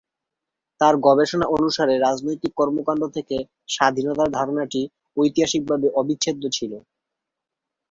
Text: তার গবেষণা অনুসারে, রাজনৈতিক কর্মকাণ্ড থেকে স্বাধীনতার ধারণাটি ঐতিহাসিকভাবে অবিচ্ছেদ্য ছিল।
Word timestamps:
তার 0.81 0.95
গবেষণা 1.05 1.45
অনুসারে, 1.55 1.93
রাজনৈতিক 1.99 2.51
কর্মকাণ্ড 2.59 3.03
থেকে 3.15 3.37
স্বাধীনতার 3.69 4.29
ধারণাটি 4.31 4.81
ঐতিহাসিকভাবে 5.17 5.87
অবিচ্ছেদ্য 5.99 6.43
ছিল। 6.57 6.71